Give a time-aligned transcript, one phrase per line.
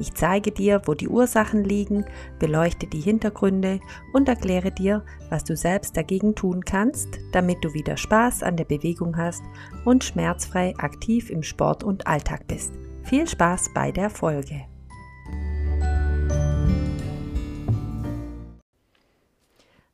[0.00, 2.04] ich zeige dir, wo die Ursachen liegen,
[2.38, 3.80] beleuchte die Hintergründe
[4.12, 8.64] und erkläre dir, was du selbst dagegen tun kannst, damit du wieder Spaß an der
[8.64, 9.42] Bewegung hast
[9.84, 12.72] und schmerzfrei aktiv im Sport und Alltag bist.
[13.02, 14.69] Viel Spaß bei der Folge.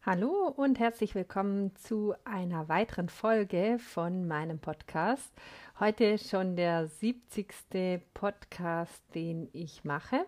[0.08, 5.32] Hallo und herzlich willkommen zu einer weiteren Folge von meinem Podcast.
[5.80, 7.48] Heute schon der 70.
[8.14, 10.24] Podcast, den ich mache.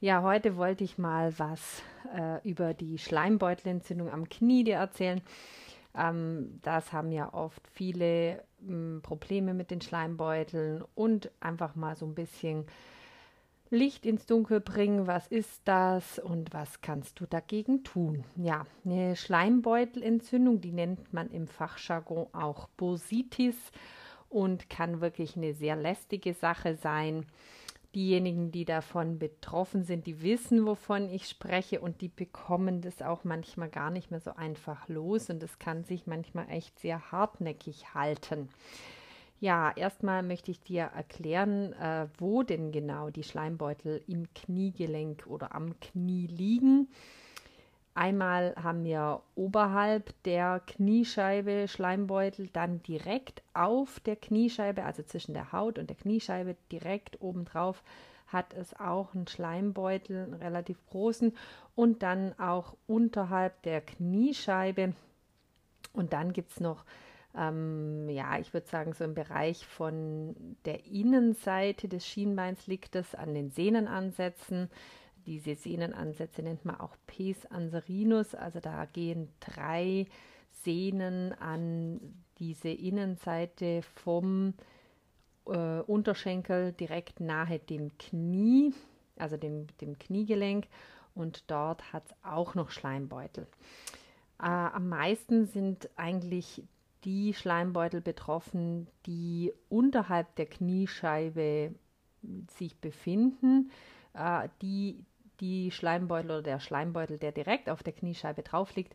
[0.00, 5.20] Ja, heute wollte ich mal was äh, über die Schleimbeutelentzündung am Knie dir erzählen.
[5.96, 12.06] Ähm, das haben ja oft viele ähm, Probleme mit den Schleimbeuteln und einfach mal so
[12.06, 12.66] ein bisschen
[13.72, 15.06] Licht ins Dunkel bringen.
[15.06, 18.22] Was ist das und was kannst du dagegen tun?
[18.36, 23.56] Ja, eine Schleimbeutelentzündung, die nennt man im Fachjargon auch Bursitis
[24.28, 27.24] und kann wirklich eine sehr lästige Sache sein.
[27.94, 33.24] Diejenigen, die davon betroffen sind, die wissen, wovon ich spreche und die bekommen das auch
[33.24, 37.94] manchmal gar nicht mehr so einfach los und es kann sich manchmal echt sehr hartnäckig
[37.94, 38.50] halten.
[39.42, 45.52] Ja, erstmal möchte ich dir erklären, äh, wo denn genau die Schleimbeutel im Kniegelenk oder
[45.52, 46.86] am Knie liegen.
[47.92, 55.50] Einmal haben wir oberhalb der Kniescheibe Schleimbeutel, dann direkt auf der Kniescheibe, also zwischen der
[55.50, 57.82] Haut und der Kniescheibe, direkt obendrauf
[58.28, 61.36] hat es auch einen Schleimbeutel, einen relativ großen,
[61.74, 64.94] und dann auch unterhalb der Kniescheibe.
[65.92, 66.84] Und dann gibt es noch,
[67.36, 73.14] ähm, ja, ich würde sagen, so im Bereich von der Innenseite des Schienbeins liegt es
[73.14, 74.70] an den Sehnenansätzen.
[75.26, 80.06] Diese Sehnenansätze nennt man auch Pes anserinus, also da gehen drei
[80.50, 82.00] Sehnen an
[82.38, 84.54] diese Innenseite vom
[85.46, 88.74] äh, Unterschenkel direkt nahe dem Knie,
[89.16, 90.66] also dem, dem Kniegelenk.
[91.14, 93.46] Und dort hat es auch noch Schleimbeutel.
[94.38, 96.62] Äh, am meisten sind eigentlich
[97.04, 101.74] die Schleimbeutel betroffen, die unterhalb der Kniescheibe
[102.56, 103.70] sich befinden,
[104.14, 105.04] äh, die
[105.40, 108.94] die Schleimbeutel oder der Schleimbeutel, der direkt auf der Kniescheibe drauf liegt,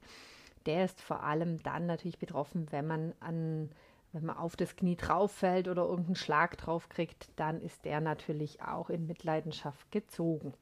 [0.65, 3.69] der ist vor allem dann natürlich betroffen, wenn man an
[4.13, 8.01] wenn man auf das Knie drauf fällt oder irgendeinen Schlag drauf kriegt, dann ist der
[8.01, 10.53] natürlich auch in Mitleidenschaft gezogen.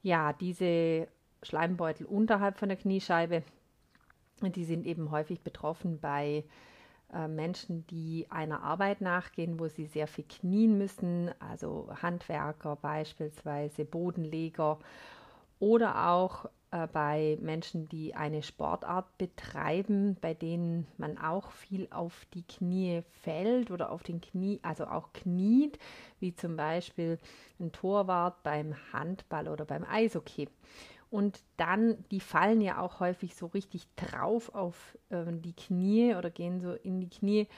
[0.00, 1.08] Ja, diese
[1.42, 3.42] Schleimbeutel unterhalb von der Kniescheibe,
[4.50, 6.44] die sind eben häufig betroffen bei
[7.12, 13.84] äh, Menschen, die einer Arbeit nachgehen, wo sie sehr viel knien müssen, also Handwerker beispielsweise,
[13.84, 14.78] Bodenleger
[15.58, 22.26] oder auch äh, bei Menschen, die eine Sportart betreiben, bei denen man auch viel auf
[22.32, 25.78] die Knie fällt oder auf den Knie, also auch kniet,
[26.18, 27.18] wie zum Beispiel
[27.60, 30.48] ein Torwart beim Handball oder beim Eishockey.
[31.12, 36.30] Und dann, die fallen ja auch häufig so richtig drauf auf äh, die Knie oder
[36.30, 37.48] gehen so in die Knie.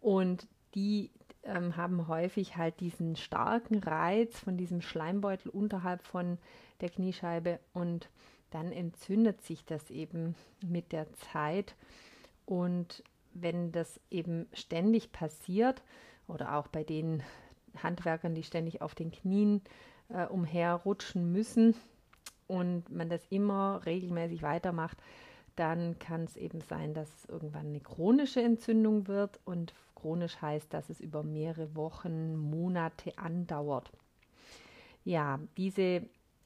[0.00, 1.10] Und die
[1.42, 6.38] ähm, haben häufig halt diesen starken Reiz von diesem Schleimbeutel unterhalb von
[6.80, 7.58] der Kniescheibe.
[7.72, 8.08] Und
[8.50, 11.74] dann entzündet sich das eben mit der Zeit.
[12.46, 13.02] Und
[13.34, 15.82] wenn das eben ständig passiert,
[16.28, 17.24] oder auch bei den
[17.82, 19.62] Handwerkern, die ständig auf den Knien
[20.10, 21.74] äh, umherrutschen müssen,
[22.50, 24.98] und man das immer regelmäßig weitermacht,
[25.54, 30.90] dann kann es eben sein, dass irgendwann eine chronische Entzündung wird und chronisch heißt, dass
[30.90, 33.92] es über mehrere Wochen, Monate andauert.
[35.04, 36.02] Ja, diese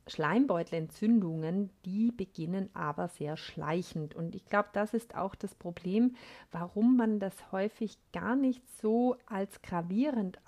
[0.07, 4.15] Schleimbeutelentzündungen, die beginnen aber sehr schleichend.
[4.15, 6.15] Und ich glaube, das ist auch das Problem,
[6.53, 10.39] warum man das häufig gar nicht so als gravierend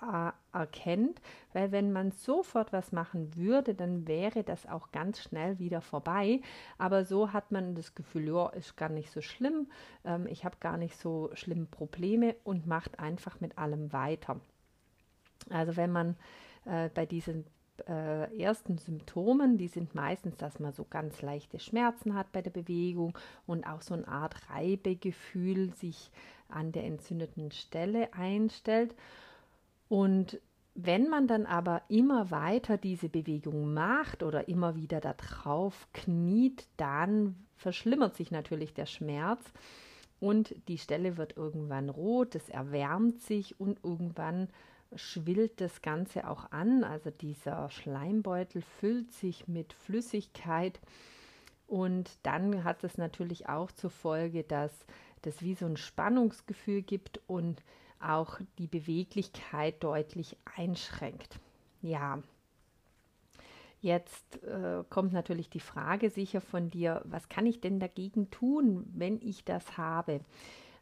[0.53, 1.21] erkennt,
[1.53, 6.41] weil wenn man sofort was machen würde, dann wäre das auch ganz schnell wieder vorbei.
[6.77, 9.67] Aber so hat man das Gefühl, ja, ist gar nicht so schlimm,
[10.05, 14.39] ähm, ich habe gar nicht so schlimme Probleme und macht einfach mit allem weiter.
[15.49, 16.15] Also wenn man
[16.65, 17.45] äh, bei diesen
[17.87, 22.51] äh, ersten Symptomen, die sind meistens, dass man so ganz leichte Schmerzen hat bei der
[22.51, 26.11] Bewegung und auch so eine Art Reibegefühl sich
[26.49, 28.95] an der entzündeten Stelle einstellt.
[29.89, 30.39] Und
[30.75, 36.67] wenn man dann aber immer weiter diese Bewegung macht oder immer wieder da drauf kniet,
[36.77, 39.43] dann verschlimmert sich natürlich der Schmerz
[40.19, 44.49] und die Stelle wird irgendwann rot, es erwärmt sich und irgendwann
[44.95, 46.83] schwillt das Ganze auch an.
[46.83, 50.79] Also dieser Schleimbeutel füllt sich mit Flüssigkeit
[51.67, 54.71] und dann hat es natürlich auch zur Folge, dass
[55.21, 57.61] das wie so ein Spannungsgefühl gibt und
[57.99, 61.39] auch die Beweglichkeit deutlich einschränkt.
[61.81, 62.21] Ja,
[63.81, 68.85] jetzt äh, kommt natürlich die Frage sicher von dir, was kann ich denn dagegen tun,
[68.95, 70.21] wenn ich das habe?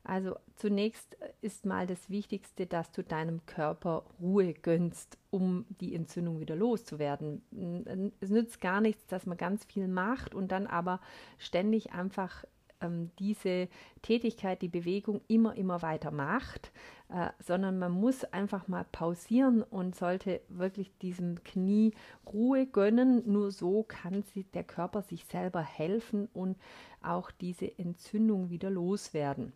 [0.06, 6.40] Also zunächst ist mal das Wichtigste, dass du deinem Körper Ruhe gönnst, um die Entzündung
[6.40, 8.14] wieder loszuwerden.
[8.20, 11.02] Es nützt gar nichts, dass man ganz viel macht und dann aber
[11.40, 12.46] ständig einfach
[12.82, 13.68] ähm, diese
[14.02, 16.72] Tätigkeit, die Bewegung immer, immer weiter macht,
[17.10, 21.94] äh, sondern man muss einfach mal pausieren und sollte wirklich diesem Knie
[22.26, 23.24] Ruhe gönnen.
[23.32, 26.58] Nur so kann sie, der Körper sich selber helfen und
[27.02, 29.54] auch diese Entzündung wieder loswerden.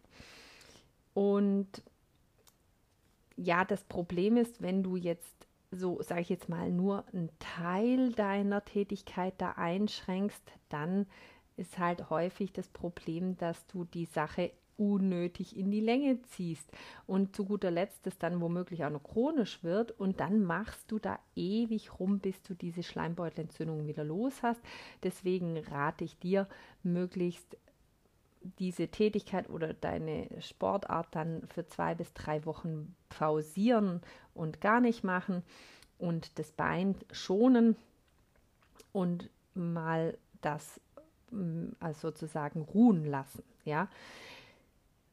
[1.14, 1.84] Und
[3.36, 8.12] ja, das Problem ist, wenn du jetzt so, sage ich jetzt mal, nur einen Teil
[8.12, 11.06] deiner Tätigkeit da einschränkst, dann
[11.60, 16.72] ist halt häufig das Problem, dass du die Sache unnötig in die Länge ziehst
[17.06, 21.00] und zu guter Letzt es dann womöglich auch noch chronisch wird und dann machst du
[21.00, 24.62] da ewig rum, bis du diese Schleimbeutelentzündung wieder los hast.
[25.04, 26.48] Deswegen rate ich dir,
[26.82, 27.58] möglichst
[28.42, 34.00] diese Tätigkeit oder deine Sportart dann für zwei bis drei Wochen pausieren
[34.34, 35.44] und gar nicht machen
[35.98, 37.76] und das Bein schonen
[38.94, 40.80] und mal das
[41.80, 43.44] also sozusagen ruhen lassen.
[43.66, 43.90] Ja.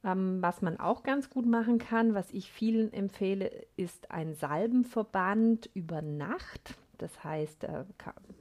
[0.05, 5.69] Ähm, was man auch ganz gut machen kann, was ich vielen empfehle, ist ein Salbenverband
[5.75, 6.77] über Nacht.
[6.99, 7.85] Das heißt, äh,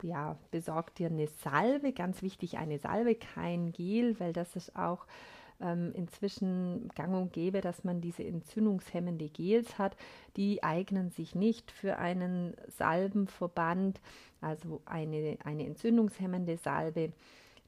[0.04, 5.06] ja, besorgt dir eine Salbe, ganz wichtig eine Salbe, kein Gel, weil das ist auch
[5.62, 9.96] ähm, inzwischen gang und gäbe, dass man diese entzündungshemmende Gels hat.
[10.38, 14.02] Die eignen sich nicht für einen Salbenverband,
[14.42, 17.12] also eine, eine entzündungshemmende Salbe,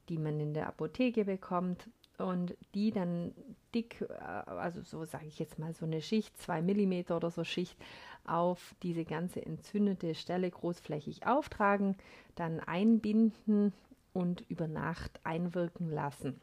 [0.09, 3.33] die man in der Apotheke bekommt und die dann
[3.73, 7.43] dick, äh, also so sage ich jetzt mal so eine Schicht, zwei Millimeter oder so
[7.43, 7.77] Schicht
[8.25, 11.95] auf diese ganze entzündete Stelle großflächig auftragen,
[12.35, 13.73] dann einbinden
[14.13, 16.41] und über Nacht einwirken lassen.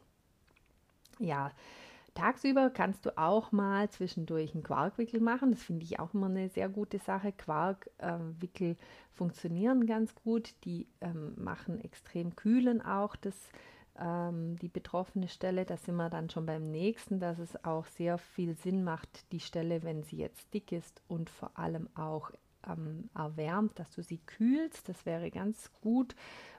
[1.18, 1.52] Ja,
[2.14, 5.50] tagsüber kannst du auch mal zwischendurch einen Quarkwickel machen.
[5.50, 7.32] Das finde ich auch immer eine sehr gute Sache.
[7.32, 8.76] Quarkwickel äh,
[9.12, 10.54] funktionieren ganz gut.
[10.64, 13.34] Die ähm, machen extrem kühlen auch das
[13.98, 15.64] ähm, die betroffene Stelle.
[15.64, 19.40] Da sind wir dann schon beim nächsten, dass es auch sehr viel Sinn macht, die
[19.40, 22.30] Stelle, wenn sie jetzt dick ist und vor allem auch
[22.66, 24.88] ähm, erwärmt, dass du sie kühlst.
[24.88, 26.14] Das wäre ganz gut,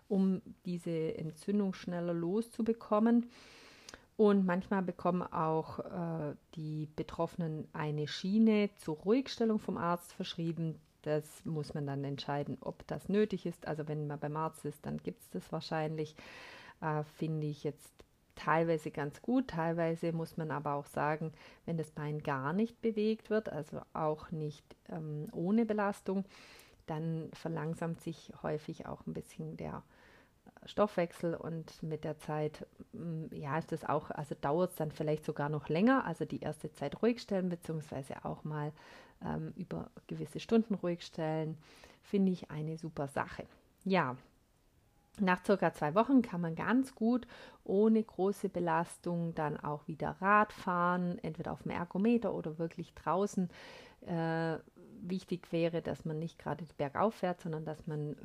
[0.08, 3.30] um diese Entzündung schneller loszubekommen.
[4.18, 10.80] Und manchmal bekommen auch äh, die Betroffenen eine Schiene zur Ruhigstellung vom Arzt verschrieben.
[11.02, 13.68] Das muss man dann entscheiden, ob das nötig ist.
[13.68, 16.16] Also wenn man beim Arzt ist, dann gibt es das wahrscheinlich
[16.82, 17.94] äh, finde ich jetzt
[18.36, 19.50] teilweise ganz gut.
[19.50, 21.32] Teilweise muss man aber auch sagen,
[21.66, 26.26] wenn das Bein gar nicht bewegt wird, also auch nicht ähm, ohne Belastung,
[26.86, 29.84] dann verlangsamt sich häufig auch ein bisschen der
[30.66, 35.26] Stoffwechsel und mit der Zeit, mm, ja, ist das auch, also dauert es dann vielleicht
[35.26, 38.72] sogar noch länger, also die erste Zeit ruhig stellen, beziehungsweise auch mal
[39.24, 41.58] ähm, über gewisse Stunden ruhig stellen,
[42.02, 43.46] finde ich eine super Sache.
[43.84, 44.16] Ja,
[45.20, 47.26] nach circa zwei Wochen kann man ganz gut
[47.64, 53.50] ohne große Belastung dann auch wieder Rad fahren, entweder auf dem Ergometer oder wirklich draußen.
[54.06, 54.58] Äh,
[55.10, 58.16] wichtig wäre, dass man nicht gerade bergauf fährt, sondern dass man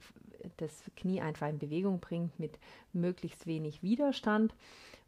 [0.56, 2.58] das Knie einfach in Bewegung bringt mit
[2.92, 4.54] möglichst wenig Widerstand.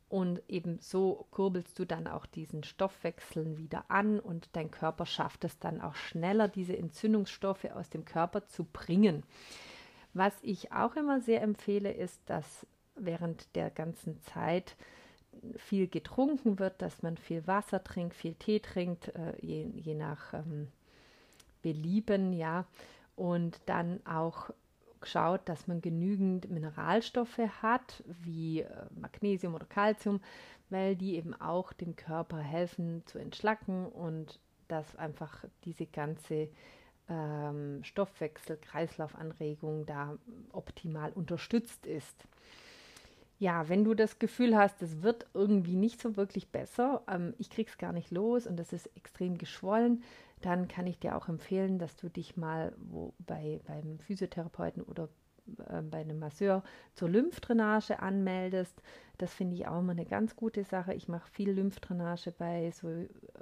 [0.08, 5.42] Und eben so kurbelst du dann auch diesen Stoffwechsel wieder an und dein Körper schafft
[5.44, 9.22] es dann auch schneller, diese Entzündungsstoffe aus dem Körper zu bringen.
[10.12, 14.76] Was ich auch immer sehr empfehle, ist, dass während der ganzen Zeit
[15.56, 20.34] viel getrunken wird, dass man viel Wasser trinkt, viel Tee trinkt, äh, je, je, nach
[20.34, 20.68] ähm,
[21.62, 22.66] Belieben, ja,
[23.16, 24.50] und dann auch
[25.04, 30.20] schaut, dass man genügend Mineralstoffe hat, wie äh, Magnesium oder Calcium,
[30.70, 34.38] weil die eben auch dem Körper helfen zu entschlacken und
[34.68, 36.48] dass einfach diese ganze
[37.08, 40.16] ähm, Stoffwechsel, Kreislaufanregung da
[40.52, 42.16] optimal unterstützt ist.
[43.38, 47.50] Ja, wenn du das Gefühl hast, es wird irgendwie nicht so wirklich besser, ähm, ich
[47.50, 50.02] krieg's gar nicht los und das ist extrem geschwollen,
[50.44, 55.08] dann kann ich dir auch empfehlen, dass du dich mal wo, bei, beim Physiotherapeuten oder
[55.68, 56.62] äh, bei einem Masseur
[56.94, 58.80] zur Lymphdrainage anmeldest.
[59.18, 60.94] Das finde ich auch immer eine ganz gute Sache.
[60.94, 62.88] Ich mache viel Lymphdrainage bei so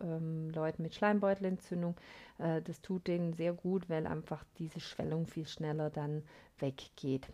[0.02, 1.96] ähm, Leuten mit Schleimbeutelentzündung.
[2.38, 6.22] Äh, das tut denen sehr gut, weil einfach diese Schwellung viel schneller dann
[6.58, 7.28] weggeht.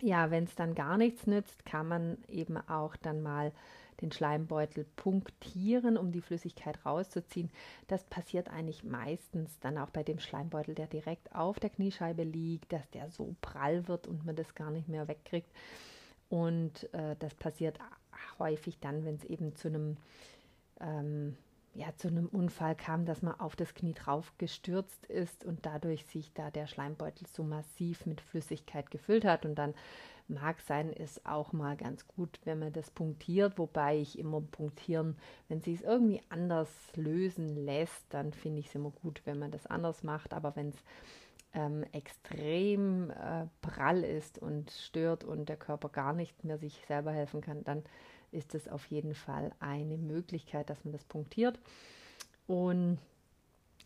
[0.00, 3.52] Ja, wenn es dann gar nichts nützt, kann man eben auch dann mal
[4.02, 7.50] den Schleimbeutel punktieren, um die Flüssigkeit rauszuziehen.
[7.88, 12.72] Das passiert eigentlich meistens dann auch bei dem Schleimbeutel, der direkt auf der Kniescheibe liegt,
[12.72, 15.50] dass der so prall wird und man das gar nicht mehr wegkriegt.
[16.28, 17.78] Und äh, das passiert
[18.38, 19.96] häufig dann, wenn es eben zu einem
[20.80, 21.36] ähm,
[21.74, 26.04] ja, zu einem Unfall kam, dass man auf das Knie drauf gestürzt ist und dadurch
[26.06, 29.74] sich da der Schleimbeutel so massiv mit Flüssigkeit gefüllt hat und dann
[30.30, 35.16] mag sein, ist auch mal ganz gut, wenn man das punktiert, wobei ich immer punktieren,
[35.48, 39.50] wenn sie es irgendwie anders lösen lässt, dann finde ich es immer gut, wenn man
[39.50, 40.84] das anders macht, aber wenn es
[41.52, 47.12] ähm, extrem äh, prall ist und stört und der Körper gar nicht mehr sich selber
[47.12, 47.82] helfen kann, dann
[48.30, 51.58] ist es auf jeden Fall eine Möglichkeit, dass man das punktiert.
[52.46, 52.98] Und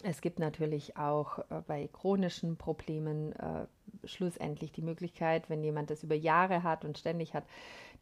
[0.02, 3.66] es gibt natürlich auch äh, bei chronischen Problemen äh,
[4.06, 7.44] schlussendlich die Möglichkeit, wenn jemand das über Jahre hat und ständig hat,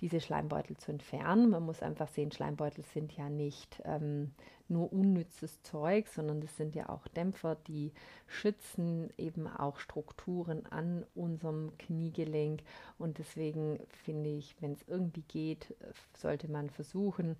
[0.00, 1.50] diese Schleimbeutel zu entfernen.
[1.50, 4.32] Man muss einfach sehen, Schleimbeutel sind ja nicht ähm,
[4.68, 7.92] nur unnützes Zeug, sondern das sind ja auch Dämpfer, die
[8.26, 12.62] schützen eben auch Strukturen an unserem Kniegelenk.
[12.98, 15.74] Und deswegen finde ich, wenn es irgendwie geht,
[16.16, 17.36] sollte man versuchen,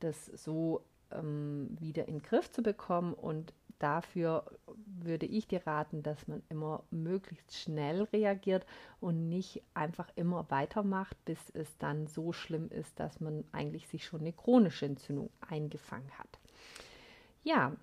[0.00, 4.44] das so ähm, wieder in den Griff zu bekommen und dafür
[4.86, 8.64] würde ich dir raten, dass man immer möglichst schnell reagiert
[9.00, 14.04] und nicht einfach immer weitermacht, bis es dann so schlimm ist, dass man eigentlich sich
[14.04, 16.38] schon eine chronische Entzündung eingefangen hat.
[17.42, 17.76] Ja,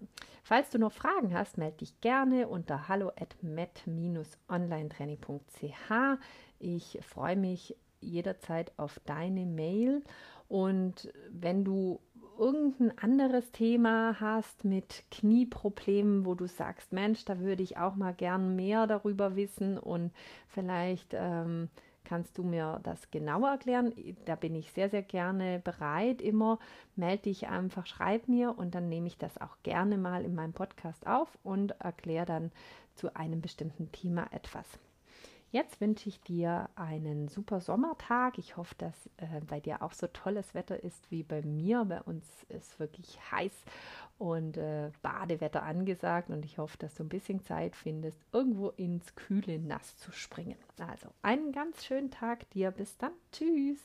[0.43, 6.19] falls du noch Fragen hast, melde dich gerne unter hallo at met-onlinetraining.ch.
[6.59, 10.03] Ich freue mich jederzeit auf deine Mail
[10.49, 12.01] und wenn du
[12.37, 18.13] irgendein anderes Thema hast mit Knieproblemen, wo du sagst, Mensch, da würde ich auch mal
[18.13, 20.11] gern mehr darüber wissen und
[20.47, 21.69] vielleicht ähm,
[22.03, 23.93] kannst du mir das genauer erklären.
[24.25, 26.21] Da bin ich sehr, sehr gerne bereit.
[26.21, 26.59] Immer
[26.95, 30.53] melde dich einfach, schreib mir und dann nehme ich das auch gerne mal in meinem
[30.53, 32.51] Podcast auf und erkläre dann
[32.95, 34.67] zu einem bestimmten Thema etwas.
[35.53, 38.39] Jetzt wünsche ich dir einen super Sommertag.
[38.39, 41.85] Ich hoffe, dass äh, bei dir auch so tolles Wetter ist wie bei mir.
[41.85, 43.53] Bei uns ist wirklich heiß
[44.17, 49.13] und äh, Badewetter angesagt und ich hoffe, dass du ein bisschen Zeit findest, irgendwo ins
[49.13, 50.57] kühle Nass zu springen.
[50.79, 52.71] Also einen ganz schönen Tag dir.
[52.71, 53.11] Bis dann.
[53.31, 53.79] Tschüss.